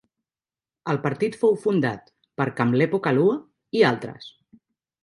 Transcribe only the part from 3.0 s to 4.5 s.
Kalua i altres.